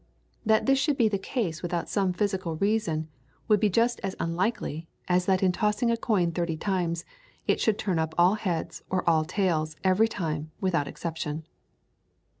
That 0.43 0.65
this 0.65 0.79
should 0.79 0.97
be 0.97 1.09
the 1.09 1.19
case 1.19 1.61
without 1.61 1.87
some 1.87 2.11
physical 2.11 2.55
reason 2.55 3.07
would 3.47 3.59
be 3.59 3.69
just 3.69 3.99
as 3.99 4.15
unlikely 4.19 4.87
as 5.07 5.27
that 5.27 5.43
in 5.43 5.51
tossing 5.51 5.91
a 5.91 5.95
coin 5.95 6.31
thirty 6.31 6.57
times 6.57 7.05
it 7.45 7.61
should 7.61 7.77
turn 7.77 7.99
up 7.99 8.15
all 8.17 8.33
heads 8.33 8.81
or 8.89 9.07
all 9.07 9.25
tails 9.25 9.75
every 9.83 10.07
time 10.07 10.49
without 10.59 10.87
exception. 10.87 11.45